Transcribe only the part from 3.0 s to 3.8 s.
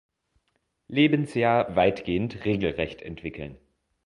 entwickeln.